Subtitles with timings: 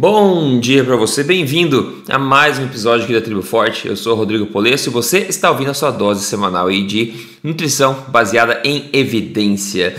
[0.00, 3.88] Bom dia para você, bem-vindo a mais um episódio aqui da Tribo Forte.
[3.88, 8.04] Eu sou Rodrigo Polesso e você está ouvindo a sua dose semanal aí de nutrição
[8.06, 9.96] baseada em evidência.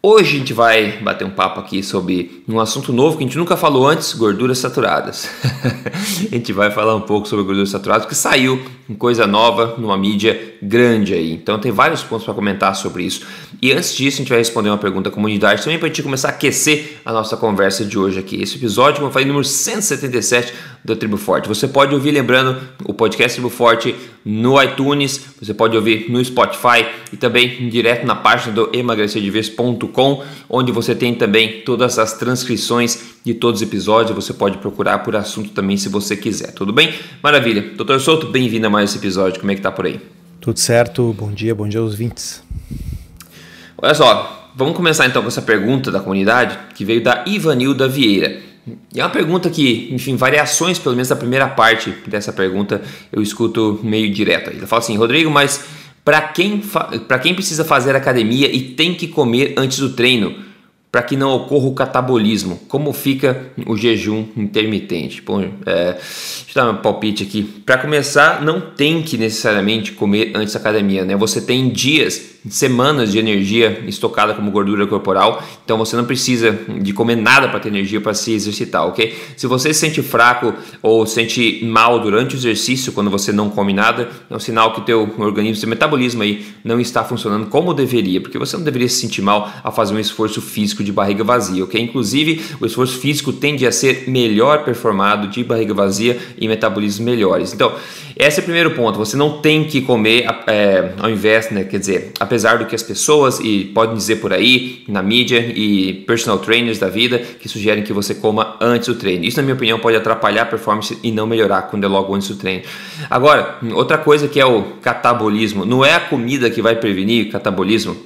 [0.00, 3.36] Hoje a gente vai bater um papo aqui sobre um assunto novo que a gente
[3.36, 5.28] nunca falou antes, gorduras saturadas.
[6.30, 9.98] a gente vai falar um pouco sobre gorduras saturadas, que saiu em coisa nova numa
[9.98, 11.32] mídia grande aí.
[11.32, 13.26] Então tem vários pontos para comentar sobre isso.
[13.60, 16.02] E antes disso, a gente vai responder uma pergunta da comunidade também para a gente
[16.04, 18.40] começar a aquecer a nossa conversa de hoje aqui.
[18.40, 21.48] Esse episódio, como eu falei, número 177 do Tribo Forte.
[21.48, 26.86] Você pode ouvir, lembrando, o podcast Tribo Forte no iTunes, você pode ouvir no Spotify
[27.12, 29.87] e também direto na página do emagrecerdeves.com,
[30.48, 34.14] onde você tem também todas as transcrições de todos os episódios.
[34.14, 36.52] Você pode procurar por assunto também se você quiser.
[36.52, 36.94] Tudo bem?
[37.22, 37.72] Maravilha.
[37.76, 39.40] Doutor Souto, bem-vindo a mais esse episódio.
[39.40, 40.00] Como é que tá por aí?
[40.40, 41.12] Tudo certo.
[41.12, 42.42] Bom dia, bom dia aos vintes.
[43.76, 48.48] Olha só, vamos começar então com essa pergunta da comunidade que veio da Ivanilda Vieira.
[48.92, 53.22] E é uma pergunta que, enfim, variações, pelo menos da primeira parte dessa pergunta, eu
[53.22, 54.50] escuto meio direto.
[54.50, 55.64] Ela fala assim, Rodrigo, mas
[56.08, 56.62] para quem,
[57.06, 60.36] para quem precisa fazer academia e tem que comer antes do treino,
[60.90, 62.58] para que não ocorra o catabolismo.
[62.66, 65.20] Como fica o jejum intermitente?
[65.20, 67.42] Bom, é, deixa eu dar um palpite aqui.
[67.42, 71.14] Para começar, não tem que necessariamente comer antes da academia, né?
[71.14, 76.92] Você tem dias semanas de energia estocada como gordura corporal, então você não precisa de
[76.92, 79.16] comer nada para ter energia para se exercitar, ok?
[79.36, 83.72] Se você se sente fraco ou sente mal durante o exercício, quando você não come
[83.72, 88.20] nada, é um sinal que teu organismo, seu metabolismo aí não está funcionando como deveria,
[88.20, 91.64] porque você não deveria se sentir mal a fazer um esforço físico de barriga vazia,
[91.64, 91.80] ok?
[91.80, 97.52] Inclusive, o esforço físico tende a ser melhor performado de barriga vazia e metabolismos melhores.
[97.52, 97.72] Então,
[98.16, 101.78] esse é o primeiro ponto, você não tem que comer é, ao invés, né, quer
[101.78, 106.38] dizer, apesar do que as pessoas e podem dizer por aí na mídia e personal
[106.38, 109.24] trainers da vida que sugerem que você coma antes do treino.
[109.24, 112.28] Isso, na minha opinião, pode atrapalhar a performance e não melhorar quando é logo antes
[112.28, 112.62] do treino.
[113.08, 117.96] Agora, outra coisa que é o catabolismo, não é a comida que vai prevenir catabolismo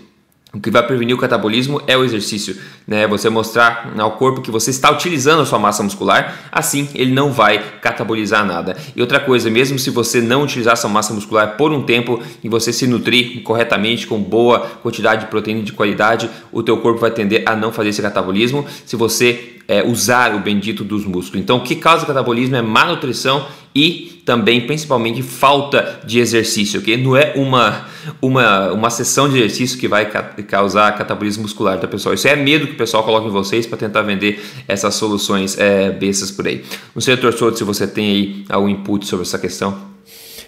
[0.54, 3.06] o que vai prevenir o catabolismo é o exercício, né?
[3.06, 7.32] Você mostrar ao corpo que você está utilizando a sua massa muscular, assim ele não
[7.32, 8.76] vai catabolizar nada.
[8.94, 12.50] E outra coisa, mesmo se você não utilizar sua massa muscular por um tempo e
[12.50, 17.10] você se nutrir corretamente com boa quantidade de proteína de qualidade, o teu corpo vai
[17.10, 21.42] tender a não fazer esse catabolismo se você é, usar o bendito dos músculos.
[21.42, 26.96] Então, o que causa catabolismo é má nutrição e também, principalmente, falta de exercício, ok?
[26.96, 27.86] Não é uma,
[28.20, 30.10] uma, uma sessão de exercício que vai
[30.46, 32.14] causar catabolismo muscular, tá, pessoal?
[32.14, 35.90] Isso é medo que o pessoal coloca em vocês para tentar vender essas soluções é,
[35.90, 36.64] bestas por aí.
[36.94, 39.92] Não sei, doutor Souto, se você tem aí algum input sobre essa questão.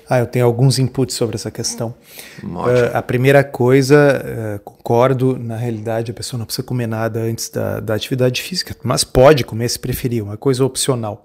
[0.08, 1.94] Ah, eu tenho alguns inputs sobre essa questão.
[2.42, 4.22] Uh, a primeira coisa,
[4.56, 8.76] uh, concordo, na realidade a pessoa não precisa comer nada antes da, da atividade física,
[8.82, 11.24] mas pode comer se preferir, uma coisa opcional.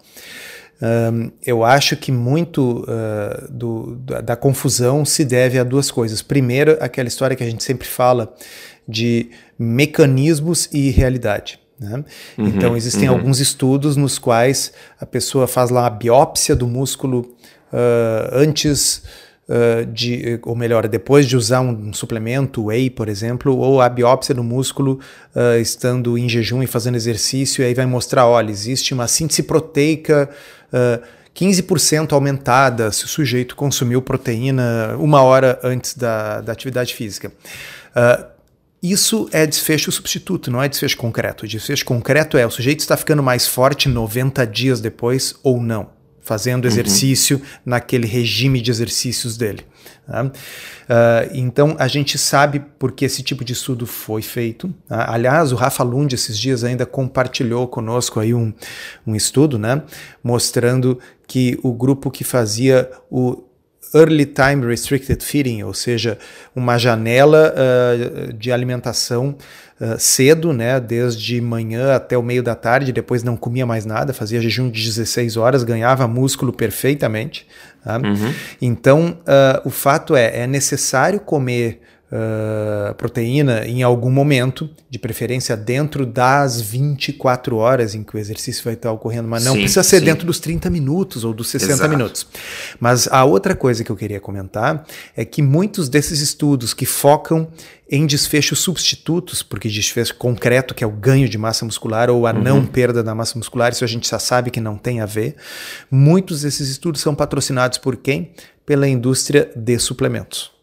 [0.82, 6.22] Um, eu acho que muito uh, do, da, da, confusão se deve a duas coisas.
[6.22, 8.34] Primeiro, aquela história que a gente sempre fala
[8.88, 11.60] de mecanismos e realidade.
[11.78, 12.04] Né?
[12.38, 13.16] Uhum, então, existem uhum.
[13.16, 17.30] alguns estudos nos quais a pessoa faz lá a biópsia do músculo
[17.74, 19.04] uh, antes
[19.50, 24.34] uh, de, ou melhor, depois de usar um, suplemento, whey, por exemplo, ou a biópsia
[24.34, 25.00] do músculo
[25.62, 30.30] estando em jejum e fazendo exercício, e aí vai mostrar, olha, existe uma síntese proteica
[31.36, 37.32] 15% aumentada se o sujeito consumiu proteína uma hora antes da, da atividade física.
[38.82, 41.46] Isso é desfecho substituto, não é desfecho concreto.
[41.46, 46.00] O desfecho concreto é o sujeito está ficando mais forte 90 dias depois ou não
[46.30, 46.72] fazendo uhum.
[46.72, 47.44] exercício uhum.
[47.66, 49.66] naquele regime de exercícios dele.
[50.06, 50.26] Tá?
[50.26, 50.32] Uh,
[51.34, 54.74] então a gente sabe porque esse tipo de estudo foi feito.
[54.88, 55.12] Tá?
[55.12, 58.54] Aliás, o Rafa Lund esses dias ainda compartilhou conosco aí um,
[59.06, 59.84] um estudo, né,
[60.24, 63.44] mostrando que o grupo que fazia o
[63.94, 66.18] Early Time Restricted Feeding, ou seja,
[66.56, 69.36] uma janela uh, de alimentação
[69.80, 74.14] uh, cedo, né, desde manhã até o meio da tarde, depois não comia mais nada,
[74.14, 77.48] fazia jejum de 16 horas, ganhava músculo perfeitamente.
[77.84, 77.98] Tá?
[77.98, 78.34] Uhum.
[78.62, 81.82] Então, uh, o fato é, é necessário comer
[82.12, 88.64] uh, proteína em algum momento, de preferência dentro das 24 horas em que o exercício
[88.64, 90.06] vai estar ocorrendo, mas não sim, precisa ser sim.
[90.06, 91.90] dentro dos 30 minutos ou dos 60 Exato.
[91.90, 92.28] minutos.
[92.80, 94.86] Mas a outra coisa que eu queria comentar
[95.16, 97.48] é que muitos desses estudos que focam
[97.92, 102.32] em desfechos substitutos, porque desfecho concreto, que é o ganho de massa muscular ou a
[102.32, 102.42] uhum.
[102.42, 105.36] não perda da massa muscular, isso a gente já sabe que não tem a ver.
[105.90, 108.32] Muitos desses estudos são patrocinados por quem?
[108.64, 110.59] Pela indústria de suplementos.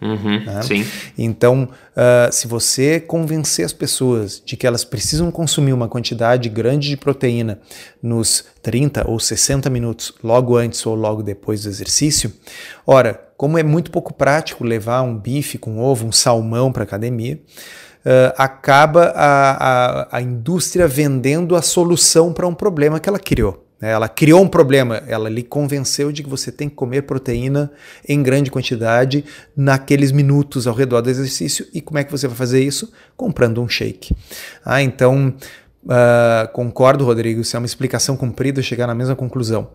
[0.00, 0.62] Uhum, né?
[0.62, 0.86] Sim.
[1.16, 6.88] Então, uh, se você convencer as pessoas de que elas precisam consumir uma quantidade grande
[6.88, 7.60] de proteína
[8.02, 12.32] nos 30 ou 60 minutos, logo antes ou logo depois do exercício,
[12.86, 17.38] ora, como é muito pouco prático levar um bife com ovo, um salmão para academia,
[18.04, 23.69] uh, acaba a, a, a indústria vendendo a solução para um problema que ela criou.
[23.80, 23.90] Né?
[23.90, 27.72] Ela criou um problema, ela lhe convenceu de que você tem que comer proteína
[28.06, 29.24] em grande quantidade
[29.56, 31.66] naqueles minutos ao redor do exercício.
[31.72, 32.92] E como é que você vai fazer isso?
[33.16, 34.14] Comprando um shake.
[34.64, 35.34] Ah, então,
[35.84, 39.70] uh, concordo, Rodrigo, isso é uma explicação comprida chegar na mesma conclusão.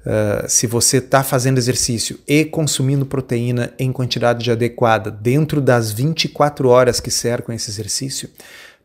[0.00, 6.68] Uh, se você está fazendo exercício e consumindo proteína em quantidade adequada dentro das 24
[6.68, 8.30] horas que cercam esse exercício,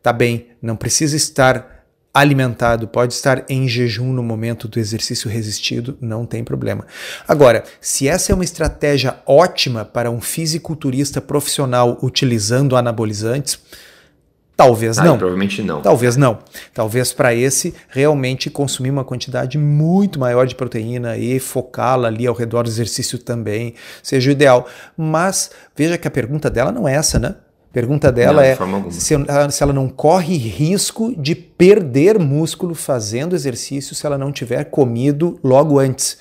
[0.02, 1.75] tá bem, não precisa estar
[2.16, 6.86] alimentado, pode estar em jejum no momento do exercício resistido, não tem problema.
[7.28, 13.60] Agora, se essa é uma estratégia ótima para um fisiculturista profissional utilizando anabolizantes,
[14.56, 15.18] Talvez ah, não.
[15.18, 15.82] Provavelmente não.
[15.82, 16.38] Talvez não.
[16.72, 22.34] Talvez para esse realmente consumir uma quantidade muito maior de proteína e focá-la ali ao
[22.34, 24.66] redor do exercício também seja o ideal.
[24.96, 27.34] Mas veja que a pergunta dela não é essa, né?
[27.76, 29.14] Pergunta dela não, é se,
[29.50, 35.38] se, ela não corre risco de perder músculo fazendo exercício se ela não tiver comido
[35.44, 36.16] logo antes.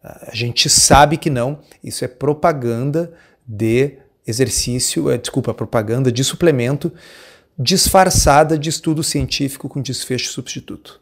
[0.00, 3.12] A gente sabe que não, isso é propaganda
[3.44, 3.94] de
[4.24, 6.92] exercício, é, desculpa, propaganda de suplemento
[7.58, 11.00] disfarçada de estudo científico com desfecho substituto.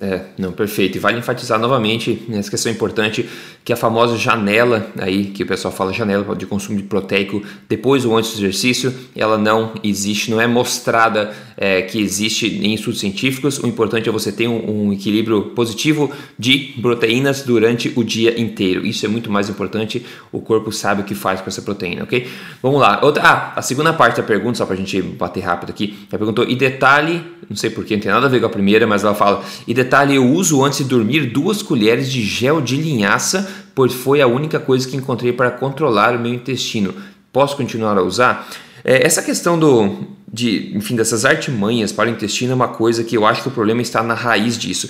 [0.00, 0.96] É, não, perfeito.
[0.96, 3.28] E vale enfatizar novamente nessa questão importante
[3.62, 8.06] que a famosa janela aí, que o pessoal fala janela de consumo de proteico depois
[8.06, 12.98] ou antes do exercício, ela não existe, não é mostrada é, que existe em estudos
[12.98, 13.58] científicos.
[13.58, 18.86] O importante é você ter um, um, equilíbrio positivo de proteínas durante o dia inteiro.
[18.86, 20.04] Isso é muito mais importante.
[20.32, 22.26] O corpo sabe o que faz com essa proteína, ok?
[22.62, 23.00] Vamos lá.
[23.02, 26.18] Outra, ah, a segunda parte da pergunta, só para a gente bater rápido aqui, ela
[26.18, 29.04] perguntou, e detalhe, não sei porquê, não tem nada a ver com a primeira, mas
[29.04, 33.48] ela fala, e detalhe, eu uso antes de dormir duas colheres de gel de linhaça,
[33.74, 36.94] pois foi a única coisa que encontrei para controlar o meu intestino.
[37.32, 38.48] Posso continuar a usar?
[38.84, 43.16] É, essa questão do, de, enfim, dessas artimanhas para o intestino é uma coisa que
[43.16, 44.88] eu acho que o problema está na raiz disso.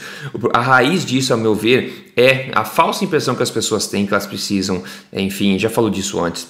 [0.53, 4.13] A raiz disso, ao meu ver, é a falsa impressão que as pessoas têm que
[4.13, 4.83] elas precisam,
[5.13, 6.47] enfim, já falou disso antes,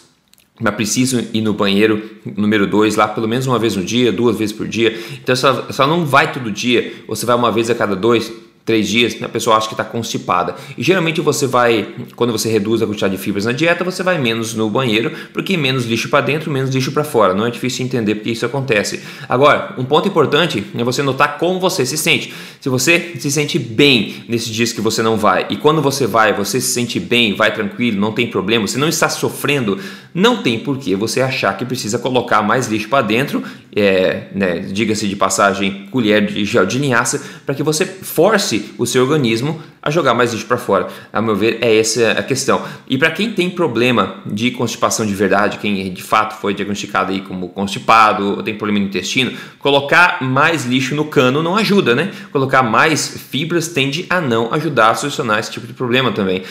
[0.61, 2.03] mas precisam ir no banheiro
[2.37, 4.99] número 2 lá pelo menos uma vez no dia, duas vezes por dia.
[5.23, 8.31] Então, se ela não vai todo dia, você vai uma vez a cada dois,
[8.65, 10.55] três dias, a pessoa acha que está constipada.
[10.77, 14.19] E geralmente você vai, quando você reduz a quantidade de fibras na dieta, você vai
[14.19, 17.35] menos no banheiro, porque menos lixo para dentro, menos lixo para fora.
[17.35, 19.01] Não é difícil entender porque isso acontece.
[19.29, 22.33] Agora, um ponto importante é você notar como você se sente.
[22.61, 26.33] Se você se sente bem nesses dias que você não vai, e quando você vai,
[26.33, 29.79] você se sente bem, vai tranquilo, não tem problema, você não está sofrendo,
[30.15, 33.43] não tem por que você achar que precisa colocar mais lixo para dentro,
[33.75, 38.87] é, né, diga-se de passagem, colher de gel de linhaça, para que você force o
[38.87, 40.89] seu organismo a jogar mais lixo para fora.
[41.13, 42.63] A meu ver, é essa a questão.
[42.89, 47.21] E para quem tem problema de constipação de verdade, quem de fato foi diagnosticado aí
[47.21, 52.11] como constipado ou tem problema no intestino, colocar mais lixo no cano não ajuda, né?
[52.31, 56.43] Colocar mais fibras tende a não ajudar a solucionar esse tipo de problema também.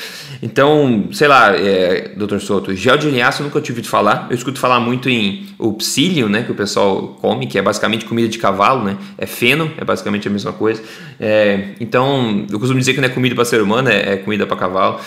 [0.41, 2.39] Então, sei lá, é, Dr.
[2.39, 4.27] Souto, gel de linhaça eu nunca tive de falar.
[4.29, 8.05] Eu escuto falar muito em o psyllium, né, que o pessoal come, que é basicamente
[8.05, 8.97] comida de cavalo, né?
[9.17, 10.81] É feno, é basicamente a mesma coisa.
[11.19, 14.47] É, então, eu costumo dizer que não é comida para ser humano, é, é comida
[14.47, 14.99] para cavalo.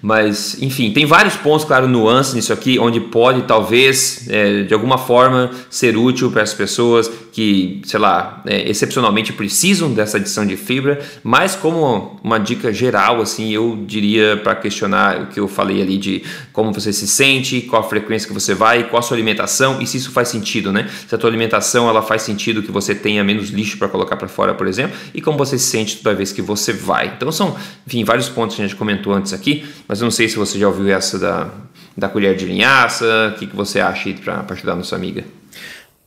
[0.00, 4.98] Mas, enfim, tem vários pontos, claro, nuances nisso aqui, onde pode talvez, é, de alguma
[4.98, 10.56] forma, ser útil para as pessoas que, sei lá, é, excepcionalmente precisam dessa adição de
[10.56, 11.00] fibra.
[11.24, 15.98] Mas, como uma dica geral, assim, eu diria para questionar o que eu falei ali
[15.98, 19.82] de como você se sente, qual a frequência que você vai, qual a sua alimentação
[19.82, 20.88] e se isso faz sentido, né?
[21.08, 24.28] Se a tua alimentação ela faz sentido que você tenha menos lixo para colocar para
[24.28, 27.12] fora, por exemplo, e como você se sente toda vez que você vai.
[27.16, 27.55] Então, são
[27.86, 30.58] enfim, vários pontos que a gente comentou antes aqui, mas eu não sei se você
[30.58, 31.48] já ouviu essa da,
[31.96, 35.24] da colher de linhaça, o que, que você acha para ajudar a nossa amiga?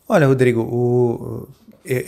[0.08, 1.48] Olha, Rodrigo, o,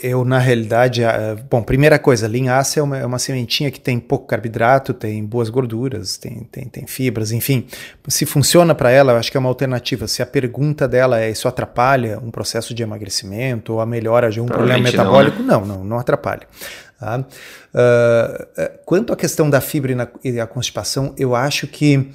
[0.03, 1.01] eu, na realidade,
[1.49, 5.49] bom, primeira coisa, linhaça é uma, é uma sementinha que tem pouco carboidrato, tem boas
[5.49, 7.65] gorduras, tem, tem, tem fibras, enfim.
[8.07, 10.07] Se funciona para ela, eu acho que é uma alternativa.
[10.07, 14.39] Se a pergunta dela é isso atrapalha um processo de emagrecimento ou a melhora de
[14.39, 15.67] um problema metabólico, não, né?
[15.67, 16.47] não, não, não atrapalha.
[17.01, 17.17] Tá?
[17.17, 22.11] Uh, quanto à questão da fibra e, na, e a constipação, eu acho que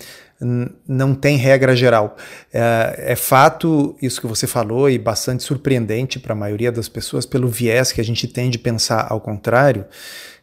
[0.86, 2.16] não tem regra geral.
[2.52, 7.26] É, é, fato isso que você falou e bastante surpreendente para a maioria das pessoas
[7.26, 9.86] pelo viés que a gente tem de pensar ao contrário,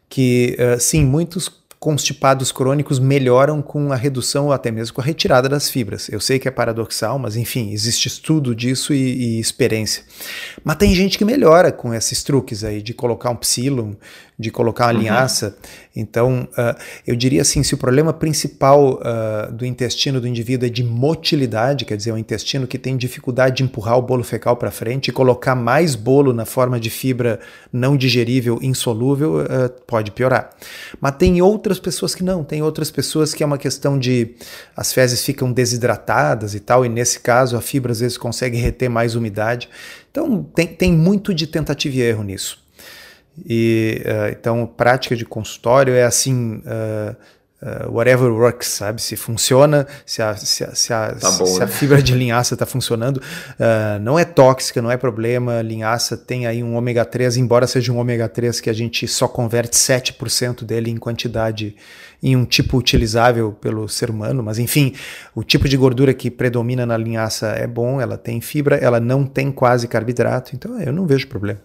[0.10, 5.04] que uh, sim, muitos constipados crônicos melhoram com a redução ou até mesmo com a
[5.04, 6.08] retirada das fibras.
[6.08, 10.06] Eu sei que é paradoxal, mas enfim, existe estudo disso e, e experiência.
[10.64, 13.96] Mas tem gente que melhora com esses truques aí de colocar um psilon,
[14.38, 15.00] de colocar uma uhum.
[15.00, 15.56] linhaça.
[15.96, 16.76] Então, uh,
[17.06, 21.86] eu diria assim, se o problema principal uh, do intestino do indivíduo é de motilidade,
[21.86, 25.12] quer dizer, o intestino que tem dificuldade de empurrar o bolo fecal para frente e
[25.12, 27.40] colocar mais bolo na forma de fibra
[27.72, 30.50] não digerível, insolúvel, uh, pode piorar.
[31.00, 34.36] Mas tem outras pessoas que não, tem outras pessoas que é uma questão de
[34.76, 38.90] as fezes ficam desidratadas e tal, e nesse caso a fibra às vezes consegue reter
[38.90, 39.70] mais umidade.
[40.10, 42.63] Então, tem, tem muito de tentativa e erro nisso.
[43.46, 46.62] E uh, então, prática de consultório é assim.
[46.66, 47.16] Uh,
[47.64, 49.02] uh, whatever works, sabe?
[49.02, 51.66] Se funciona, se a, se a, se a, tá bom, se né?
[51.66, 55.62] a fibra de linhaça está funcionando, uh, não é tóxica, não é problema.
[55.62, 59.28] Linhaça tem aí um ômega 3, embora seja um ômega 3 que a gente só
[59.28, 61.76] converte 7% dele em quantidade
[62.22, 64.94] em um tipo utilizável pelo ser humano, mas enfim,
[65.36, 69.26] o tipo de gordura que predomina na linhaça é bom, ela tem fibra, ela não
[69.26, 71.60] tem quase carboidrato, então eu não vejo problema.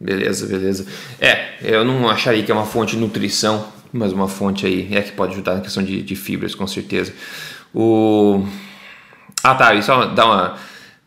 [0.00, 0.86] Beleza, beleza.
[1.20, 5.00] É, eu não acharia que é uma fonte de nutrição, mas uma fonte aí é
[5.00, 7.12] que pode ajudar na questão de, de fibras, com certeza.
[7.74, 8.44] O...
[9.42, 10.56] Ah, tá, e só dar uma,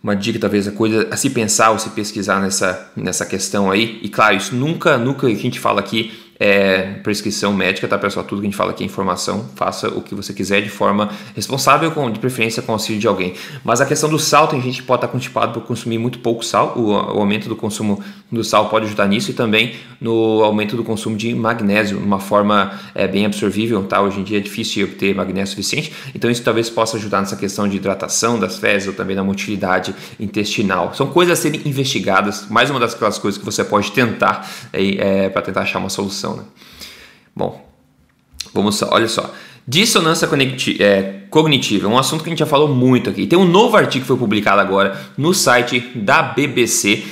[0.04, 4.00] uma dica, talvez, a coisa a se pensar ou se pesquisar nessa, nessa questão aí.
[4.02, 8.26] E claro, isso nunca, nunca a gente fala aqui é, prescrição médica, tá pessoal?
[8.26, 11.10] Tudo que a gente fala aqui é informação, faça o que você quiser de forma
[11.36, 13.34] responsável, com, de preferência com auxílio de alguém.
[13.64, 16.46] Mas a questão do sal, tem gente que pode estar constipado por consumir muito pouco
[16.46, 20.78] sal, o, o, aumento do consumo do sal pode ajudar nisso e também no aumento
[20.78, 24.02] do consumo de magnésio, uma forma é, bem absorvível, tá?
[24.02, 27.68] Hoje em dia é difícil obter magnésio suficiente, então isso talvez possa ajudar nessa questão
[27.68, 30.94] de hidratação das fezes ou também na motilidade intestinal.
[30.94, 35.30] São coisas a serem investigadas, mais uma das coisas que você pode tentar é, é
[35.30, 36.44] para tentar achar uma solução né?
[37.36, 37.66] Bom,
[38.54, 39.34] vamos olha só.
[39.68, 40.28] Dissonância
[40.80, 43.28] é, cognitiva é um assunto que a gente já falou muito aqui.
[43.28, 47.04] Tem um novo artigo que foi publicado agora no site da BBC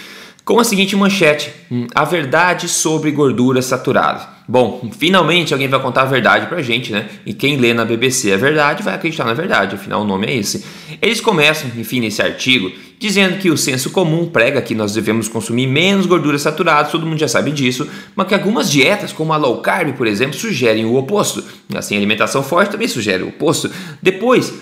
[0.44, 4.37] com a seguinte manchete: hum, A verdade sobre gordura saturada.
[4.50, 7.10] Bom, finalmente alguém vai contar a verdade pra gente, né?
[7.26, 10.38] E quem lê na BBC a verdade vai acreditar na verdade, afinal o nome é
[10.38, 10.64] esse.
[11.02, 15.68] Eles começam, enfim, nesse artigo, dizendo que o senso comum prega que nós devemos consumir
[15.68, 19.58] menos gorduras saturadas, todo mundo já sabe disso, mas que algumas dietas, como a low
[19.58, 21.44] carb, por exemplo, sugerem o oposto.
[21.76, 23.70] Assim, a alimentação forte também sugere o oposto.
[24.02, 24.54] Depois,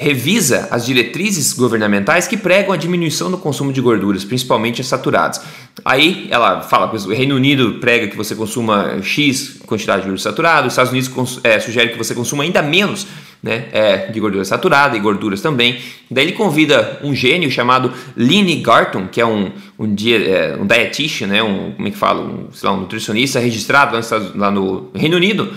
[0.00, 5.42] revisa as diretrizes governamentais que pregam a diminuição do consumo de gorduras, principalmente as saturadas.
[5.84, 10.66] Aí ela fala, o Reino Unido prega que você consuma X quantidade de gordura saturada,
[10.66, 13.06] os Estados Unidos é, sugere que você consuma ainda menos
[13.42, 15.78] né, é, de gordura saturada e gorduras também.
[16.10, 20.66] Daí ele convida um gênio chamado Lini Garton, que é um, um, dia, é, um
[20.66, 24.02] dietitian, né, um, como é que fala, um, lá, um nutricionista registrado lá,
[24.34, 25.52] lá no Reino Unido,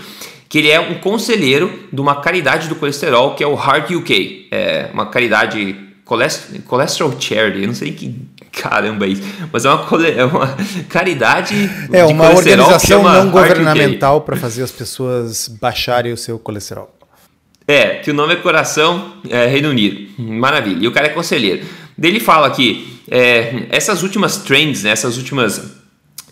[0.54, 4.46] que ele é um conselheiro de uma caridade do colesterol, que é o Heart UK,
[4.52, 5.74] é uma caridade
[6.06, 8.14] cholesterol charity, eu não sei que
[8.52, 10.56] caramba é isso, mas é uma, é uma
[10.88, 11.56] caridade
[11.92, 16.88] é uma organização não governamental para fazer as pessoas baixarem o seu colesterol.
[17.66, 20.84] É, que o nome é Coração é, Reino Unido, maravilha.
[20.84, 21.66] E o cara é conselheiro.
[21.98, 25.82] Dele fala que é, essas últimas trends, né, essas últimas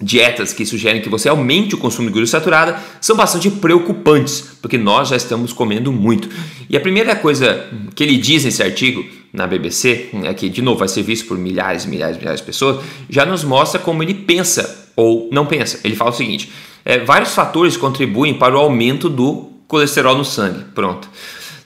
[0.03, 4.77] dietas que sugerem que você aumente o consumo de gordura saturada são bastante preocupantes, porque
[4.77, 6.29] nós já estamos comendo muito.
[6.69, 10.79] E a primeira coisa que ele diz nesse artigo na BBC, é que de novo
[10.79, 14.13] vai ser visto por milhares e milhares milhares de pessoas, já nos mostra como ele
[14.13, 15.81] pensa ou não pensa.
[15.85, 16.53] Ele fala o seguinte:
[16.85, 20.65] é, vários fatores contribuem para o aumento do colesterol no sangue.
[20.75, 21.09] Pronto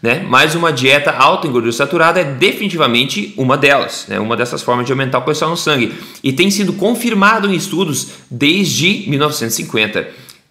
[0.07, 0.25] né?
[0.29, 4.21] Mas uma dieta alta em gordura saturada é definitivamente uma delas, né?
[4.21, 5.93] uma dessas formas de aumentar o colesterol no sangue.
[6.23, 10.07] E tem sido confirmado em estudos desde 1950.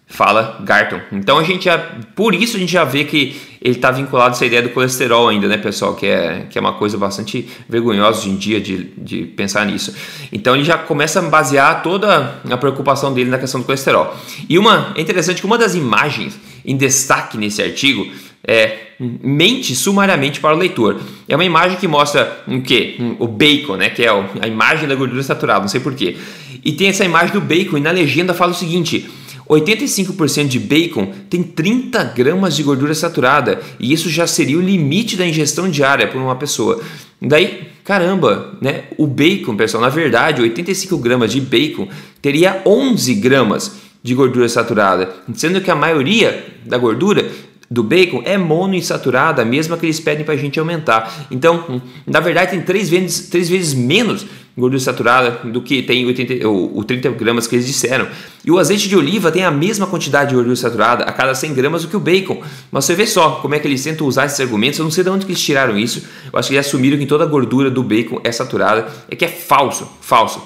[0.08, 1.00] Fala Garton.
[1.10, 1.78] Então a gente já,
[2.14, 5.26] por isso a gente já vê que ele está vinculado a essa ideia do colesterol
[5.26, 5.94] ainda, né, pessoal?
[5.94, 9.94] Que é, que é uma coisa bastante vergonhosa hoje em dia de, de pensar nisso.
[10.30, 14.14] Então ele já começa a basear toda a preocupação dele na questão do colesterol.
[14.48, 18.06] E uma é interessante que uma das imagens em destaque nesse artigo
[18.44, 21.00] é, mente sumariamente para o leitor.
[21.28, 22.96] É uma imagem que mostra o que?
[23.18, 23.90] O bacon, né?
[23.90, 26.16] Que é a imagem da gordura saturada, não sei porquê.
[26.64, 29.08] E tem essa imagem do bacon e na legenda fala o seguinte:
[29.48, 35.16] 85% de bacon tem 30 gramas de gordura saturada e isso já seria o limite
[35.16, 36.80] da ingestão diária por uma pessoa.
[37.20, 38.84] Daí, caramba, né?
[38.98, 41.88] O bacon, pessoal, na verdade, 85 gramas de bacon
[42.20, 47.28] teria 11 gramas de gordura saturada, sendo que a maioria da gordura
[47.70, 51.26] do bacon é monoinsaturada, a mesma que eles pedem para a gente aumentar.
[51.30, 56.48] Então, na verdade, tem três vezes, três vezes menos gordura saturada do que tem 80,
[56.48, 58.08] o, o 30 gramas que eles disseram.
[58.42, 61.52] E o azeite de oliva tem a mesma quantidade de gordura saturada a cada 100
[61.52, 62.40] gramas do que o bacon.
[62.72, 64.78] Mas você vê só como é que eles tentam usar esses argumentos.
[64.78, 66.04] Eu não sei de onde que eles tiraram isso.
[66.32, 68.88] Eu acho que eles assumiram que toda a gordura do bacon é saturada.
[69.10, 70.42] É que é falso, falso.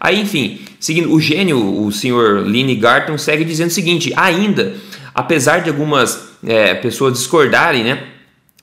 [0.00, 4.74] Aí, enfim, seguindo o gênio, o senhor Lini Garton segue dizendo o seguinte: ainda,
[5.14, 8.04] apesar de algumas é, pessoas discordarem, né?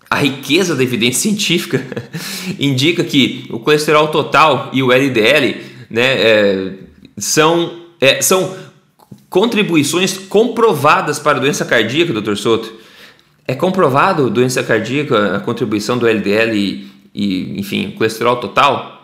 [0.09, 1.85] A riqueza da evidência científica
[2.59, 6.73] indica que o colesterol total e o LDL né, é,
[7.17, 8.55] são, é, são
[9.29, 12.73] contribuições comprovadas para a doença cardíaca, doutor Soto.
[13.47, 18.99] É comprovado doença cardíaca, a contribuição do LDL e, e enfim, colesterol total?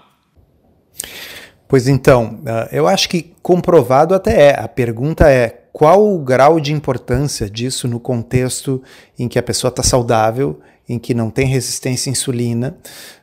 [1.68, 4.60] Pois então, ah, eu acho que comprovado até é.
[4.60, 8.82] A pergunta é qual o grau de importância disso no contexto
[9.20, 12.78] em que a pessoa está saudável, em que não tem resistência à insulina,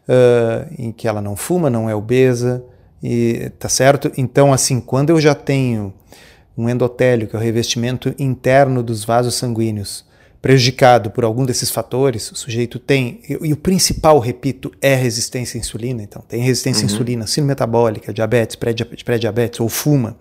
[0.07, 2.63] uh, em que ela não fuma, não é obesa,
[3.03, 4.13] e, tá certo?
[4.19, 5.95] Então, assim, quando eu já tenho
[6.55, 10.05] um endotélio, que é o revestimento interno dos vasos sanguíneos,
[10.43, 15.57] prejudicado por algum desses fatores, o sujeito tem, e, e o principal, repito, é resistência
[15.57, 16.91] à insulina, então tem resistência uhum.
[16.91, 20.17] à insulina, síndrome metabólica, diabetes, pré-diabetes ou fuma.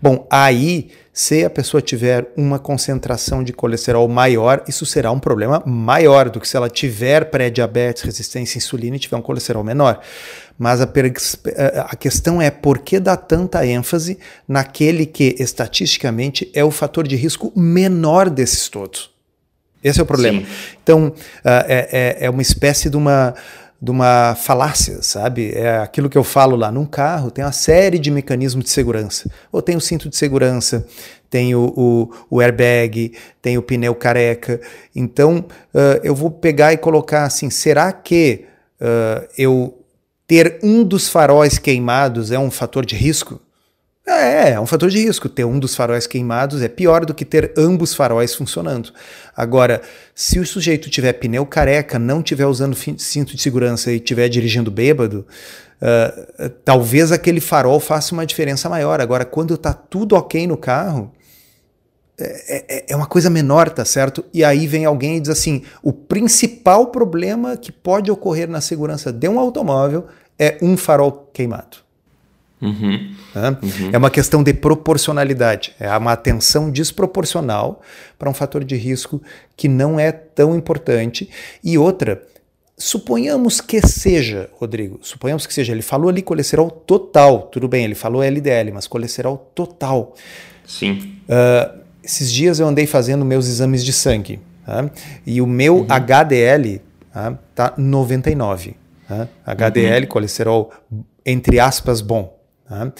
[0.00, 5.62] Bom, aí, se a pessoa tiver uma concentração de colesterol maior, isso será um problema
[5.64, 10.00] maior do que se ela tiver pré-diabetes, resistência à insulina e tiver um colesterol menor.
[10.58, 16.70] Mas a, a, questão é por que dá tanta ênfase naquele que estatisticamente é o
[16.70, 19.11] fator de risco menor desses todos.
[19.82, 20.40] Esse é o problema.
[20.40, 20.46] Sim.
[20.82, 21.12] Então, uh,
[21.44, 23.34] é, é, é, uma espécie de uma,
[23.80, 25.52] de uma falácia, sabe?
[25.54, 26.70] É aquilo que eu falo lá.
[26.70, 29.28] Num carro tem uma série de mecanismos de segurança.
[29.50, 30.86] Ou tem o cinto de segurança,
[31.28, 34.60] tem o, o, o airbag, tem o pneu careca.
[34.94, 38.44] Então, uh, eu vou pegar e colocar assim: será que
[38.80, 39.78] uh, eu
[40.28, 43.40] ter um dos faróis queimados é um fator de risco?
[44.06, 45.28] É, é um fator de risco.
[45.28, 48.92] Ter um dos faróis queimados é pior do que ter ambos faróis funcionando.
[49.36, 49.80] Agora,
[50.14, 54.70] se o sujeito tiver pneu careca, não tiver usando cinto de segurança e estiver dirigindo
[54.70, 55.24] bêbado,
[55.80, 59.00] uh, talvez aquele farol faça uma diferença maior.
[59.00, 61.12] Agora, quando está tudo ok no carro,
[62.18, 64.24] é, é, é, uma coisa menor, tá certo?
[64.34, 69.12] E aí vem alguém e diz assim: o principal problema que pode ocorrer na segurança
[69.12, 70.06] de um automóvel
[70.38, 71.78] é um farol queimado.
[72.62, 73.12] Uhum.
[73.34, 73.58] Né?
[73.60, 73.90] Uhum.
[73.92, 75.74] É uma questão de proporcionalidade.
[75.80, 77.82] É uma atenção desproporcional
[78.16, 79.20] para um fator de risco
[79.56, 81.28] que não é tão importante.
[81.62, 82.22] E outra,
[82.78, 87.96] suponhamos que seja, Rodrigo, suponhamos que seja, ele falou ali colesterol total, tudo bem, ele
[87.96, 90.14] falou LDL, mas colesterol total.
[90.64, 91.16] Sim.
[91.28, 94.90] Uh, esses dias eu andei fazendo meus exames de sangue tá?
[95.26, 95.86] e o meu uhum.
[95.88, 96.80] HDL
[97.12, 98.76] tá, tá 99.
[99.08, 99.28] Tá?
[99.46, 100.08] HDL, uhum.
[100.08, 100.72] colesterol
[101.24, 102.41] entre aspas bom.
[102.68, 102.92] Tá?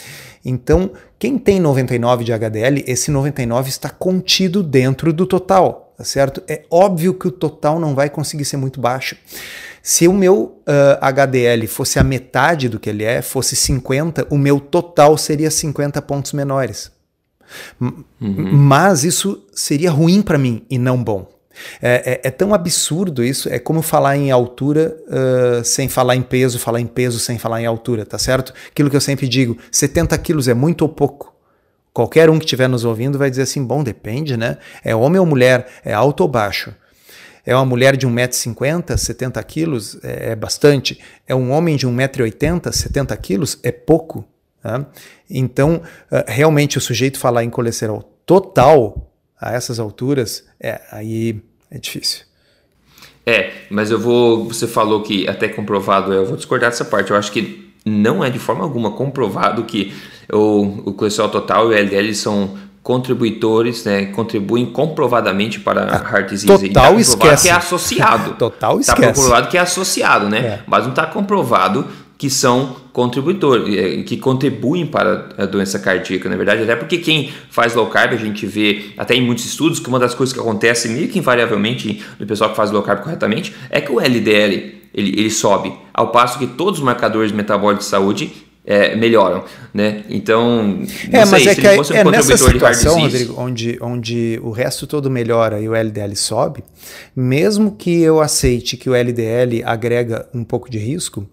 [0.45, 6.43] Então, quem tem 99 de HDL, esse 99 está contido dentro do total, tá certo?
[6.49, 9.17] É óbvio que o total não vai conseguir ser muito baixo.
[9.83, 14.39] Se o meu uh, HDL fosse a metade do que ele é, fosse 50, o
[14.39, 16.93] meu total seria 50 pontos menores.
[17.81, 18.53] Uhum.
[18.53, 21.32] Mas isso seria ruim para mim e não bom.
[21.81, 26.23] É, é, é, tão absurdo isso, é como falar em altura uh, sem falar em
[26.23, 28.53] peso, falar em peso sem falar em altura, tá certo?
[28.69, 31.35] Aquilo que eu sempre digo, 70 quilos é muito ou pouco?
[31.93, 34.57] Qualquer um que estiver nos ouvindo vai dizer assim, bom, depende, né?
[34.83, 36.75] É homem ou mulher, é alto ou baixo?
[37.45, 41.01] É uma mulher de 1,50m, 70 quilos, é, é bastante.
[41.27, 44.25] É um homem de 1,80m, 70 quilos, é pouco.
[44.63, 44.87] Tá?
[45.29, 49.12] Então, uh, realmente, o sujeito falar em colesterol total
[49.43, 52.23] a essas alturas, é, aí é difícil.
[53.27, 54.45] É, mas eu vou.
[54.47, 57.11] Você falou que até comprovado, eu vou discordar dessa parte.
[57.11, 59.93] Eu acho que não é de forma alguma comprovado que
[60.33, 66.31] o, o colesterol total e o LDL são contribuidores, né, contribuem comprovadamente para a heart
[66.31, 66.69] disease.
[66.69, 67.43] Total tá esquece.
[67.45, 68.35] que é associado.
[68.39, 69.01] Total esquece.
[69.01, 70.39] Está comprovado que é associado, né?
[70.39, 70.61] É.
[70.67, 71.87] Mas não está comprovado
[72.19, 77.31] que são contribuidores, eh, que contribuem para a doença cardíaca, na verdade, até porque quem
[77.51, 80.41] faz low carb, a gente vê até em muitos estudos que uma das coisas que
[80.41, 84.83] acontece meio que invariavelmente no pessoal que faz low carb corretamente é que o LDL
[84.95, 88.31] ele, ele sobe, ao passo que todos os marcadores metabólicos de saúde
[88.65, 89.43] é, melhoram,
[89.75, 90.05] né?
[90.09, 94.87] Então, é, mas sei, é que um é nessa situação, Rodrigo, onde, onde o resto
[94.87, 96.63] todo melhora e o LDL sobe,
[97.15, 101.27] mesmo que eu aceite que o LDL agrega um pouco de risco,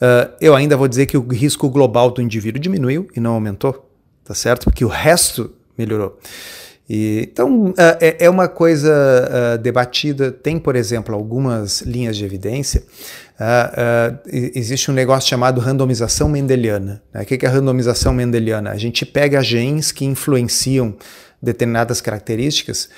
[0.00, 3.90] Uh, eu ainda vou dizer que o risco global do indivíduo diminuiu e não aumentou,
[4.24, 4.64] tá certo?
[4.64, 6.18] Porque o resto melhorou.
[6.88, 10.32] E, então, é, é uma coisa uh, debatida.
[10.32, 12.82] Tem, por exemplo, algumas linhas de evidência.
[13.38, 17.02] Uh, uh, existe um negócio chamado randomização mendeliana.
[17.12, 17.22] Né?
[17.22, 18.70] O que é a randomização mendeliana?
[18.70, 20.96] A gente pega genes que influenciam
[21.42, 22.88] determinadas características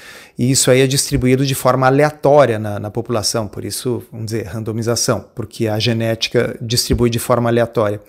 [0.40, 4.46] e isso aí é distribuído de forma aleatória na, na, população, por isso, vamos dizer,
[4.46, 8.00] randomização, porque a genética distribui de forma aleatória.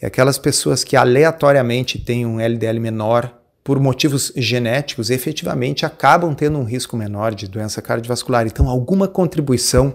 [0.00, 6.60] E aquelas pessoas que aleatoriamente têm um LDL menor por motivos genéticos, efetivamente acabam tendo
[6.60, 8.46] um risco menor de doença cardiovascular.
[8.46, 9.92] Então, alguma contribuição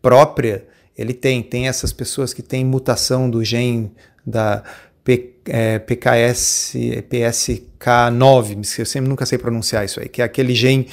[0.00, 0.64] própria
[0.96, 1.42] ele tem.
[1.42, 3.90] Tem essas pessoas que têm mutação do gene
[4.24, 4.62] da
[5.06, 6.74] P, é, PKS,
[7.08, 10.88] PSK9, eu sempre nunca sei pronunciar isso aí, que é aquele gene